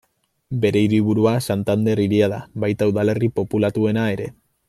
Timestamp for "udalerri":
2.93-3.31